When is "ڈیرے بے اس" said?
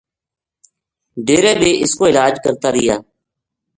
1.25-1.91